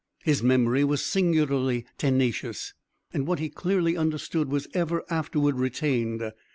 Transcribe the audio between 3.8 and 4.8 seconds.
understood was